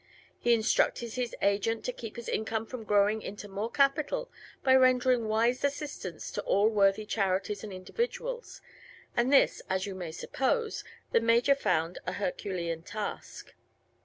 [0.39, 4.31] He instructed his agent to keep his income from growing into more capital
[4.63, 8.63] by rendering wise assistance to all worthy charities and individuals,
[9.15, 13.53] and this, as you may suppose, the Major found a herculean task.